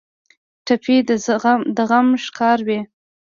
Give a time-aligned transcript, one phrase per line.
[0.65, 0.97] ټپي
[1.77, 2.79] د غم ښکار وي.